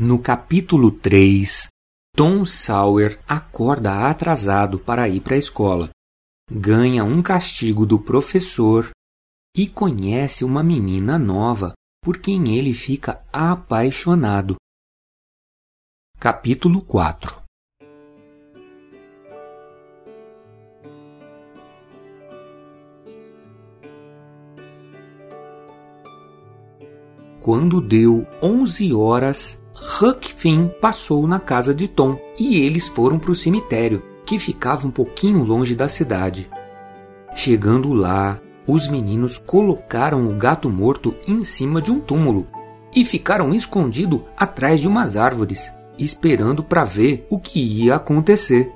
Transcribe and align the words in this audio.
No 0.00 0.20
capítulo 0.22 0.92
3, 0.92 1.66
Tom 2.14 2.44
Sawyer 2.44 3.18
acorda 3.26 4.08
atrasado 4.08 4.78
para 4.78 5.08
ir 5.08 5.20
para 5.20 5.34
a 5.34 5.38
escola, 5.38 5.90
ganha 6.48 7.02
um 7.02 7.20
castigo 7.20 7.84
do 7.84 7.98
professor 7.98 8.90
e 9.56 9.66
conhece 9.66 10.44
uma 10.44 10.62
menina 10.62 11.18
nova 11.18 11.72
por 12.00 12.18
quem 12.18 12.56
ele 12.56 12.72
fica 12.72 13.26
apaixonado. 13.32 14.54
Capítulo 16.20 16.80
4 16.80 17.42
Quando 27.40 27.80
deu 27.80 28.26
onze 28.40 28.92
horas, 28.92 29.60
Huck 30.00 30.32
Finn 30.32 30.68
passou 30.80 31.26
na 31.26 31.40
casa 31.40 31.74
de 31.74 31.88
Tom 31.88 32.16
e 32.38 32.60
eles 32.60 32.86
foram 32.86 33.18
para 33.18 33.32
o 33.32 33.34
cemitério, 33.34 34.00
que 34.24 34.38
ficava 34.38 34.86
um 34.86 34.92
pouquinho 34.92 35.42
longe 35.42 35.74
da 35.74 35.88
cidade. 35.88 36.48
Chegando 37.34 37.92
lá, 37.92 38.38
os 38.64 38.86
meninos 38.86 39.38
colocaram 39.38 40.28
o 40.28 40.36
gato 40.36 40.70
morto 40.70 41.16
em 41.26 41.42
cima 41.42 41.82
de 41.82 41.90
um 41.90 41.98
túmulo 41.98 42.46
e 42.94 43.04
ficaram 43.04 43.52
escondidos 43.52 44.20
atrás 44.36 44.80
de 44.80 44.86
umas 44.86 45.16
árvores, 45.16 45.72
esperando 45.98 46.62
para 46.62 46.84
ver 46.84 47.26
o 47.28 47.40
que 47.40 47.58
ia 47.58 47.96
acontecer. 47.96 48.72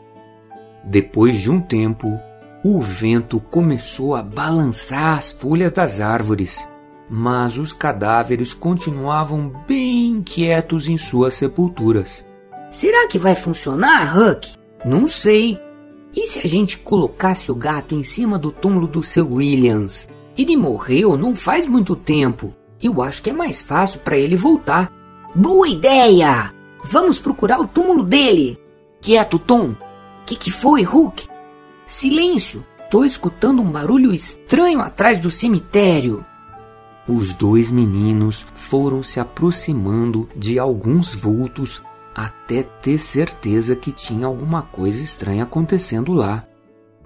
Depois 0.83 1.41
de 1.41 1.48
um 1.48 1.61
tempo, 1.61 2.19
o 2.65 2.81
vento 2.81 3.39
começou 3.39 4.17
a 4.17 4.25
balançar 4.25 5.19
as 5.19 5.31
folhas 5.31 5.73
das 5.73 6.01
árvores 6.01 6.69
mas 7.15 7.59
os 7.59 7.75
cadáveres 7.75 8.55
continuavam 8.55 9.53
bem 9.69 9.92
quietos 10.33 10.89
em 10.89 10.97
suas 10.97 11.34
sepulturas. 11.34 12.27
Será 12.70 13.06
que 13.06 13.19
vai 13.19 13.34
funcionar, 13.34 14.17
Huck? 14.17 14.55
Não 14.83 15.06
sei. 15.06 15.61
E 16.17 16.27
se 16.27 16.39
a 16.39 16.48
gente 16.48 16.79
colocasse 16.79 17.53
o 17.53 17.55
gato 17.55 17.95
em 17.95 18.03
cima 18.03 18.39
do 18.39 18.51
túmulo 18.51 18.87
do 18.87 19.05
seu 19.05 19.31
Williams? 19.31 20.09
Ele 20.37 20.56
morreu 20.56 21.19
não 21.19 21.37
faz 21.37 21.67
muito 21.67 21.95
tempo. 21.95 22.55
Eu 22.83 23.03
acho 23.03 23.23
que 23.23 23.29
é 23.29 23.33
mais 23.33 23.61
fácil 23.61 24.01
para 24.01 24.17
ele 24.17 24.34
voltar. 24.34 24.91
Boa 25.34 25.69
ideia! 25.69 26.51
Vamos 26.83 27.21
procurar 27.21 27.61
o 27.61 27.69
túmulo 27.69 28.03
dele. 28.03 28.59
Quieto, 29.03 29.39
Tom. 29.39 29.75
Que 30.25 30.34
que 30.34 30.51
foi, 30.51 30.83
Hulk? 30.83 31.28
Silêncio. 31.87 32.65
Tô 32.91 33.05
escutando 33.05 33.61
um 33.61 33.71
barulho 33.71 34.15
estranho 34.15 34.81
atrás 34.81 35.19
do 35.19 35.31
cemitério. 35.31 36.25
Os 37.08 37.34
dois 37.34 37.70
meninos 37.70 38.47
foram 38.55 39.03
se 39.03 39.19
aproximando 39.19 40.28
de 40.36 40.58
alguns 40.58 41.14
vultos 41.14 41.83
até 42.14 42.62
ter 42.62 42.98
certeza 42.98 43.75
que 43.75 43.91
tinha 43.91 44.27
alguma 44.27 44.62
coisa 44.62 45.03
estranha 45.03 45.42
acontecendo 45.42 46.12
lá. 46.12 46.47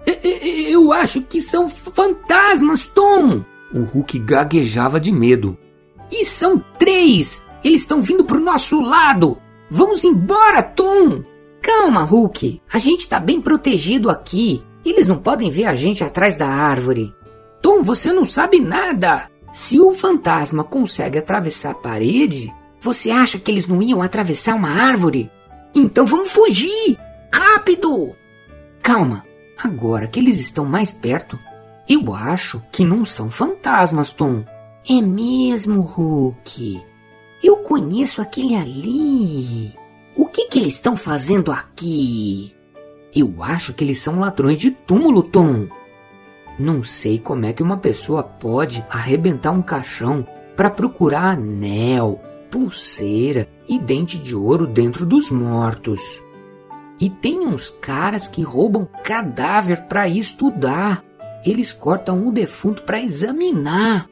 Eu 0.05 0.93
acho 0.93 1.21
que 1.21 1.41
são 1.41 1.67
fantasmas, 1.67 2.85
Tom! 2.87 3.43
O 3.73 3.81
Hulk 3.81 4.19
gaguejava 4.19 4.99
de 4.99 5.11
medo. 5.11 5.57
E 6.11 6.23
são 6.23 6.63
três! 6.77 7.45
Eles 7.63 7.81
estão 7.81 8.01
vindo 8.01 8.23
pro 8.23 8.39
nosso 8.39 8.79
lado! 8.79 9.37
Vamos 9.69 10.03
embora, 10.03 10.61
Tom! 10.61 11.23
Calma, 11.61 12.03
Hulk! 12.03 12.61
A 12.71 12.77
gente 12.77 13.09
tá 13.09 13.19
bem 13.19 13.41
protegido 13.41 14.09
aqui. 14.09 14.63
Eles 14.85 15.07
não 15.07 15.17
podem 15.17 15.49
ver 15.49 15.65
a 15.65 15.75
gente 15.75 16.03
atrás 16.03 16.35
da 16.35 16.47
árvore. 16.47 17.13
Tom, 17.61 17.83
você 17.83 18.13
não 18.13 18.23
sabe 18.23 18.59
nada! 18.59 19.29
Se 19.57 19.79
o 19.79 19.91
fantasma 19.91 20.63
consegue 20.63 21.17
atravessar 21.17 21.71
a 21.71 21.73
parede, 21.73 22.53
você 22.79 23.09
acha 23.09 23.39
que 23.39 23.49
eles 23.49 23.65
não 23.65 23.81
iam 23.81 24.03
atravessar 24.03 24.53
uma 24.53 24.69
árvore? 24.69 25.31
Então 25.73 26.05
vamos 26.05 26.31
fugir! 26.31 26.95
Rápido! 27.33 28.15
Calma, 28.83 29.25
agora 29.57 30.05
que 30.05 30.19
eles 30.19 30.39
estão 30.39 30.63
mais 30.63 30.93
perto, 30.93 31.39
eu 31.89 32.13
acho 32.13 32.61
que 32.71 32.85
não 32.85 33.03
são 33.03 33.31
fantasmas, 33.31 34.11
Tom. 34.11 34.45
É 34.87 35.01
mesmo, 35.01 35.81
Hulk. 35.81 36.79
Eu 37.43 37.57
conheço 37.57 38.21
aquele 38.21 38.55
ali. 38.55 39.73
O 40.15 40.27
que, 40.27 40.49
que 40.49 40.59
eles 40.59 40.75
estão 40.75 40.95
fazendo 40.95 41.51
aqui? 41.51 42.55
Eu 43.13 43.41
acho 43.41 43.73
que 43.73 43.83
eles 43.83 43.97
são 43.97 44.19
ladrões 44.19 44.59
de 44.59 44.69
túmulo, 44.69 45.23
Tom. 45.23 45.67
Não 46.59 46.83
sei 46.83 47.19
como 47.19 47.45
é 47.45 47.53
que 47.53 47.61
uma 47.61 47.77
pessoa 47.77 48.23
pode 48.23 48.83
arrebentar 48.89 49.51
um 49.51 49.61
caixão 49.61 50.25
para 50.55 50.71
procurar 50.71 51.33
anel, 51.33 52.19
pulseira 52.49 53.47
e 53.67 53.77
dente 53.77 54.17
de 54.17 54.35
ouro 54.35 54.65
dentro 54.65 55.05
dos 55.05 55.29
mortos. 55.29 56.01
E 56.99 57.09
tem 57.09 57.45
uns 57.45 57.69
caras 57.69 58.27
que 58.27 58.41
roubam 58.41 58.87
cadáver 59.03 59.83
para 59.83 60.07
estudar. 60.07 61.03
Eles 61.45 61.71
cortam 61.71 62.27
o 62.27 62.31
defunto 62.31 62.81
para 62.81 62.99
examinar. 62.99 64.09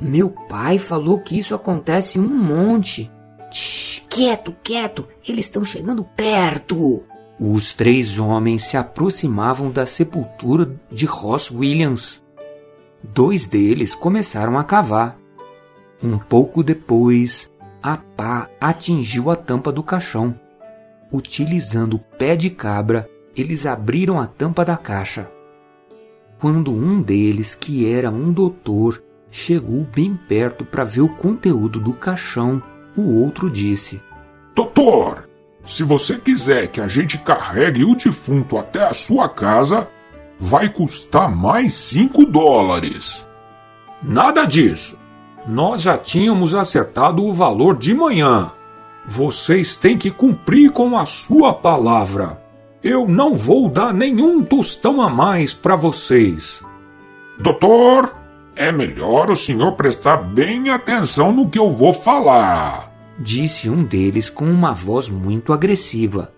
Meu 0.00 0.30
pai 0.30 0.78
falou 0.78 1.18
que 1.18 1.36
isso 1.36 1.52
acontece 1.52 2.20
um 2.20 2.28
monte. 2.28 3.10
Shhh, 3.50 4.04
quieto, 4.08 4.54
quieto, 4.62 5.08
eles 5.26 5.46
estão 5.46 5.64
chegando 5.64 6.04
perto. 6.04 7.02
Os 7.40 7.72
três 7.72 8.18
homens 8.18 8.64
se 8.64 8.76
aproximavam 8.76 9.70
da 9.70 9.86
sepultura 9.86 10.74
de 10.90 11.06
Ross 11.06 11.52
Williams. 11.52 12.24
Dois 13.02 13.46
deles 13.46 13.94
começaram 13.94 14.58
a 14.58 14.64
cavar. 14.64 15.16
Um 16.02 16.18
pouco 16.18 16.64
depois, 16.64 17.48
a 17.80 17.96
pá 17.96 18.50
atingiu 18.60 19.30
a 19.30 19.36
tampa 19.36 19.70
do 19.70 19.84
caixão. 19.84 20.34
Utilizando 21.12 21.94
o 21.94 21.98
pé 21.98 22.34
de 22.34 22.50
cabra, 22.50 23.08
eles 23.36 23.66
abriram 23.66 24.18
a 24.18 24.26
tampa 24.26 24.64
da 24.64 24.76
caixa. 24.76 25.30
Quando 26.40 26.72
um 26.72 27.00
deles, 27.00 27.54
que 27.54 27.88
era 27.88 28.10
um 28.10 28.32
doutor, 28.32 29.02
chegou 29.30 29.84
bem 29.84 30.18
perto 30.28 30.64
para 30.64 30.82
ver 30.82 31.02
o 31.02 31.08
conteúdo 31.08 31.80
do 31.80 31.92
caixão, 31.92 32.60
o 32.96 33.20
outro 33.20 33.48
disse: 33.48 34.00
Doutor, 34.54 35.28
se 35.64 35.82
você 35.82 36.16
quiser 36.18 36.68
que 36.68 36.80
a 36.80 36.88
gente 36.88 37.18
carregue 37.18 37.84
o 37.84 37.94
defunto 37.94 38.56
até 38.56 38.84
a 38.84 38.94
sua 38.94 39.28
casa, 39.28 39.88
vai 40.38 40.68
custar 40.68 41.30
mais 41.30 41.74
5 41.74 42.24
dólares. 42.26 43.26
Nada 44.02 44.44
disso. 44.44 44.98
Nós 45.46 45.82
já 45.82 45.96
tínhamos 45.98 46.54
acertado 46.54 47.24
o 47.24 47.32
valor 47.32 47.76
de 47.76 47.94
manhã. 47.94 48.52
Vocês 49.06 49.76
têm 49.76 49.96
que 49.98 50.10
cumprir 50.10 50.70
com 50.70 50.96
a 50.96 51.06
sua 51.06 51.52
palavra. 51.52 52.42
Eu 52.82 53.08
não 53.08 53.34
vou 53.34 53.68
dar 53.68 53.92
nenhum 53.92 54.42
tostão 54.42 55.02
a 55.02 55.10
mais 55.10 55.52
para 55.52 55.74
vocês. 55.74 56.62
Doutor, 57.38 58.14
é 58.54 58.70
melhor 58.70 59.30
o 59.30 59.36
senhor 59.36 59.72
prestar 59.72 60.18
bem 60.18 60.70
atenção 60.70 61.32
no 61.32 61.48
que 61.48 61.58
eu 61.58 61.70
vou 61.70 61.92
falar 61.92 62.97
disse 63.18 63.68
um 63.68 63.84
deles 63.84 64.30
com 64.30 64.44
uma 64.44 64.72
voz 64.72 65.08
muito 65.08 65.52
agressiva. 65.52 66.32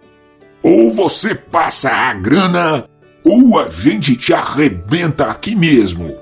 Ou 0.62 0.92
você 0.92 1.34
passa 1.34 1.90
a 1.90 2.12
grana, 2.12 2.88
ou 3.24 3.58
a 3.58 3.70
gente 3.70 4.16
te 4.16 4.32
arrebenta 4.32 5.26
aqui 5.26 5.54
mesmo. 5.54 6.16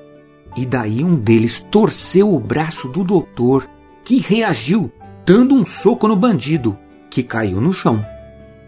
E 0.56 0.66
daí 0.66 1.04
um 1.04 1.14
deles 1.14 1.64
torceu 1.70 2.32
o 2.32 2.40
braço 2.40 2.88
do 2.88 3.04
doutor, 3.04 3.68
que 4.04 4.18
reagiu, 4.18 4.92
dando 5.24 5.54
um 5.54 5.64
soco 5.64 6.08
no 6.08 6.16
bandido, 6.16 6.76
que 7.10 7.22
caiu 7.22 7.60
no 7.60 7.72
chão. 7.72 8.04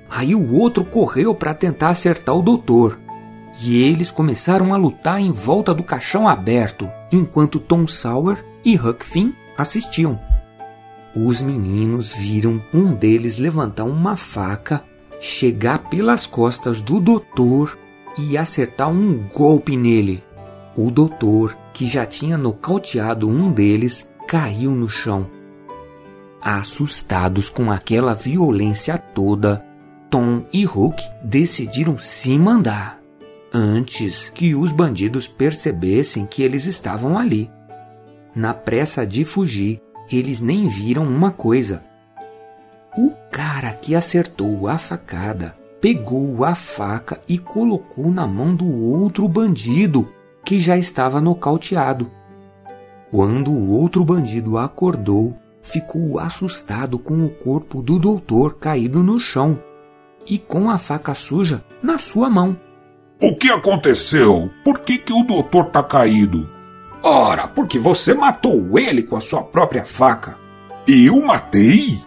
Aí 0.08 0.34
o 0.34 0.54
outro 0.54 0.84
correu 0.84 1.34
para 1.34 1.54
tentar 1.54 1.90
acertar 1.90 2.36
o 2.36 2.42
doutor. 2.42 2.98
E 3.62 3.82
eles 3.82 4.10
começaram 4.10 4.72
a 4.72 4.76
lutar 4.76 5.20
em 5.20 5.30
volta 5.30 5.74
do 5.74 5.82
caixão 5.82 6.28
aberto, 6.28 6.88
enquanto 7.12 7.58
Tom 7.58 7.86
Sawyer 7.86 8.44
e 8.64 8.76
Huck 8.76 9.04
Finn 9.04 9.32
assistiam. 9.56 10.29
Os 11.14 11.42
meninos 11.42 12.12
viram 12.12 12.62
um 12.72 12.94
deles 12.94 13.36
levantar 13.36 13.84
uma 13.84 14.16
faca, 14.16 14.84
chegar 15.20 15.90
pelas 15.90 16.26
costas 16.26 16.80
do 16.80 17.00
doutor 17.00 17.76
e 18.16 18.38
acertar 18.38 18.88
um 18.88 19.28
golpe 19.28 19.76
nele. 19.76 20.22
O 20.76 20.90
doutor, 20.90 21.56
que 21.72 21.86
já 21.86 22.06
tinha 22.06 22.38
nocauteado 22.38 23.28
um 23.28 23.50
deles, 23.50 24.08
caiu 24.28 24.70
no 24.70 24.88
chão. 24.88 25.26
Assustados 26.40 27.50
com 27.50 27.70
aquela 27.70 28.14
violência 28.14 28.96
toda, 28.96 29.64
Tom 30.08 30.44
e 30.52 30.64
Hook 30.66 31.02
decidiram 31.22 31.98
se 31.98 32.38
mandar 32.38 33.00
antes 33.52 34.30
que 34.30 34.54
os 34.54 34.70
bandidos 34.72 35.26
percebessem 35.26 36.24
que 36.24 36.42
eles 36.42 36.66
estavam 36.66 37.18
ali. 37.18 37.50
Na 38.34 38.54
pressa 38.54 39.04
de 39.04 39.24
fugir, 39.24 39.80
eles 40.16 40.40
nem 40.40 40.66
viram 40.66 41.04
uma 41.04 41.30
coisa. 41.30 41.82
O 42.96 43.12
cara 43.30 43.72
que 43.72 43.94
acertou 43.94 44.68
a 44.68 44.76
facada 44.76 45.56
pegou 45.80 46.44
a 46.44 46.54
faca 46.54 47.20
e 47.28 47.38
colocou 47.38 48.10
na 48.10 48.26
mão 48.26 48.54
do 48.54 48.66
outro 48.66 49.26
bandido 49.28 50.12
que 50.44 50.60
já 50.60 50.76
estava 50.76 51.20
nocauteado. 51.20 52.10
Quando 53.10 53.50
o 53.50 53.70
outro 53.70 54.04
bandido 54.04 54.58
acordou, 54.58 55.36
ficou 55.62 56.18
assustado 56.18 56.98
com 56.98 57.24
o 57.24 57.30
corpo 57.30 57.82
do 57.82 57.98
doutor 57.98 58.54
caído 58.54 59.02
no 59.02 59.18
chão 59.18 59.58
e 60.26 60.38
com 60.38 60.70
a 60.70 60.78
faca 60.78 61.14
suja 61.14 61.64
na 61.82 61.98
sua 61.98 62.28
mão. 62.28 62.56
O 63.20 63.36
que 63.36 63.50
aconteceu? 63.50 64.50
Por 64.64 64.80
que, 64.80 64.98
que 64.98 65.12
o 65.12 65.24
doutor 65.24 65.66
tá 65.66 65.82
caído? 65.82 66.48
Ora, 67.02 67.48
porque 67.48 67.78
você 67.78 68.12
matou 68.12 68.78
ele 68.78 69.02
com 69.02 69.16
a 69.16 69.20
sua 69.20 69.42
própria 69.42 69.84
faca. 69.84 70.38
Eu 70.86 71.20
matei? 71.22 71.98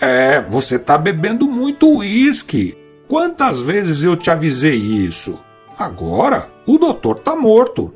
É, 0.00 0.40
você 0.40 0.78
tá 0.78 0.96
bebendo 0.98 1.46
muito 1.46 1.98
uísque. 1.98 2.76
Quantas 3.06 3.60
vezes 3.60 4.02
eu 4.02 4.16
te 4.16 4.30
avisei 4.30 4.76
isso? 4.76 5.38
Agora, 5.78 6.48
o 6.66 6.78
doutor 6.78 7.20
tá 7.20 7.36
morto. 7.36 7.92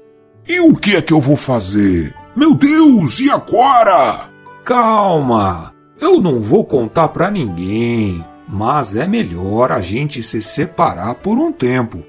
E 0.46 0.60
o 0.60 0.76
que 0.76 0.96
é 0.96 1.02
que 1.02 1.12
eu 1.12 1.20
vou 1.20 1.36
fazer? 1.36 2.14
Meu 2.36 2.54
Deus, 2.54 3.20
e 3.20 3.30
agora? 3.30 4.28
Calma, 4.64 5.72
eu 6.00 6.20
não 6.20 6.40
vou 6.40 6.64
contar 6.64 7.08
pra 7.08 7.30
ninguém, 7.30 8.24
mas 8.48 8.96
é 8.96 9.06
melhor 9.06 9.72
a 9.72 9.80
gente 9.80 10.22
se 10.22 10.42
separar 10.42 11.14
por 11.16 11.38
um 11.38 11.52
tempo. 11.52 12.02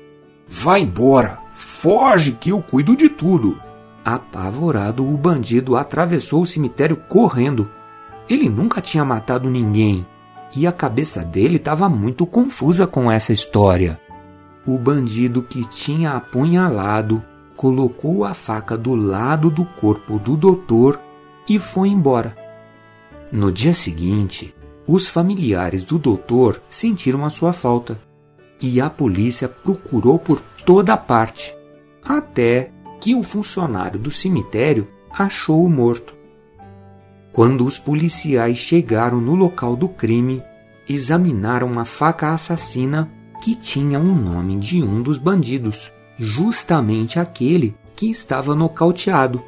Vai 0.47 0.81
embora, 0.81 1.39
foge 1.51 2.31
que 2.31 2.49
eu 2.49 2.61
cuido 2.61 2.95
de 2.95 3.09
tudo. 3.09 3.59
Apavorado, 4.05 5.03
o 5.03 5.17
bandido 5.17 5.75
atravessou 5.75 6.43
o 6.43 6.45
cemitério 6.45 6.95
correndo. 6.95 7.67
Ele 8.29 8.47
nunca 8.47 8.79
tinha 8.79 9.03
matado 9.03 9.49
ninguém 9.49 10.05
e 10.55 10.67
a 10.67 10.71
cabeça 10.71 11.25
dele 11.25 11.55
estava 11.55 11.89
muito 11.89 12.23
confusa 12.27 12.85
com 12.85 13.11
essa 13.11 13.33
história. 13.33 13.99
O 14.63 14.77
bandido 14.77 15.41
que 15.41 15.65
tinha 15.65 16.11
apunhalado 16.11 17.23
colocou 17.55 18.25
a 18.25 18.35
faca 18.35 18.77
do 18.77 18.93
lado 18.93 19.49
do 19.49 19.65
corpo 19.65 20.19
do 20.19 20.37
doutor 20.37 20.99
e 21.49 21.57
foi 21.57 21.89
embora. 21.89 22.35
No 23.31 23.51
dia 23.51 23.73
seguinte, 23.73 24.55
os 24.87 25.07
familiares 25.07 25.83
do 25.83 25.97
doutor 25.97 26.61
sentiram 26.69 27.25
a 27.25 27.31
sua 27.31 27.51
falta 27.51 27.99
e 28.61 28.79
a 28.79 28.87
polícia 28.87 29.49
procurou 29.49 30.19
por 30.19 30.39
toda 30.63 30.95
parte, 30.95 31.55
até 32.03 32.71
que 32.99 33.15
um 33.15 33.23
funcionário 33.23 33.99
do 33.99 34.11
cemitério 34.11 34.87
achou 35.09 35.63
o 35.63 35.69
morto. 35.69 36.15
Quando 37.31 37.65
os 37.65 37.77
policiais 37.77 38.57
chegaram 38.57 39.19
no 39.19 39.35
local 39.35 39.75
do 39.75 39.89
crime, 39.89 40.41
examinaram 40.87 41.77
a 41.79 41.85
faca 41.85 42.33
assassina 42.33 43.11
que 43.41 43.55
tinha 43.55 43.99
o 43.99 44.15
nome 44.15 44.57
de 44.57 44.81
um 44.81 45.01
dos 45.01 45.17
bandidos, 45.17 45.91
justamente 46.17 47.19
aquele 47.19 47.75
que 47.95 48.09
estava 48.09 48.55
nocauteado. 48.55 49.43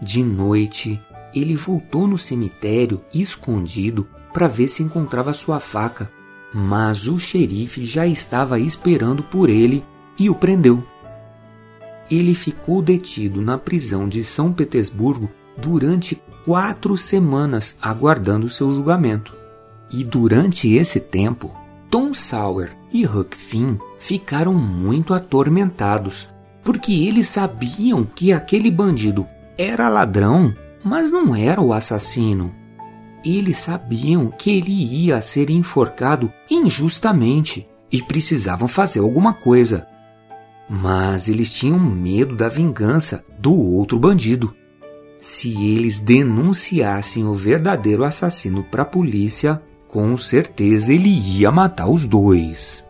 De 0.00 0.22
noite, 0.22 1.00
ele 1.34 1.54
voltou 1.54 2.06
no 2.06 2.16
cemitério 2.16 3.02
escondido 3.12 4.08
para 4.32 4.48
ver 4.48 4.68
se 4.68 4.82
encontrava 4.82 5.32
sua 5.32 5.60
faca, 5.60 6.10
mas 6.54 7.08
o 7.08 7.18
xerife 7.18 7.84
já 7.84 8.06
estava 8.06 8.58
esperando 8.58 9.22
por 9.22 9.50
ele 9.50 9.84
e 10.18 10.30
o 10.30 10.34
prendeu. 10.34 10.82
Ele 12.10 12.34
ficou 12.34 12.80
detido 12.80 13.42
na 13.42 13.58
prisão 13.58 14.08
de 14.08 14.24
São 14.24 14.52
Petersburgo 14.52 15.30
durante 15.56 16.20
quatro 16.44 16.96
semanas 16.96 17.76
aguardando 17.80 18.48
seu 18.48 18.70
julgamento. 18.70 19.34
E 19.90 20.04
durante 20.04 20.72
esse 20.74 21.00
tempo, 21.00 21.54
Tom 21.90 22.14
Sawyer 22.14 22.76
e 22.92 23.06
Huck 23.06 23.36
Finn 23.36 23.76
ficaram 23.98 24.54
muito 24.54 25.12
atormentados, 25.12 26.28
porque 26.62 26.92
eles 26.92 27.28
sabiam 27.28 28.04
que 28.04 28.32
aquele 28.32 28.70
bandido 28.70 29.26
era 29.56 29.88
ladrão 29.88 30.54
mas 30.82 31.10
não 31.10 31.34
era 31.34 31.60
o 31.60 31.72
assassino. 31.72 32.54
Eles 33.24 33.58
sabiam 33.58 34.30
que 34.30 34.50
ele 34.50 34.72
ia 34.72 35.20
ser 35.20 35.50
enforcado 35.50 36.32
injustamente 36.50 37.68
e 37.90 38.00
precisavam 38.02 38.68
fazer 38.68 39.00
alguma 39.00 39.34
coisa. 39.34 39.86
Mas 40.68 41.28
eles 41.28 41.52
tinham 41.52 41.78
medo 41.78 42.36
da 42.36 42.48
vingança 42.48 43.24
do 43.38 43.54
outro 43.54 43.98
bandido. 43.98 44.54
Se 45.20 45.50
eles 45.74 45.98
denunciassem 45.98 47.24
o 47.24 47.34
verdadeiro 47.34 48.04
assassino 48.04 48.62
para 48.62 48.82
a 48.82 48.86
polícia, 48.86 49.62
com 49.86 50.16
certeza 50.16 50.92
ele 50.92 51.08
ia 51.08 51.50
matar 51.50 51.88
os 51.88 52.04
dois. 52.04 52.84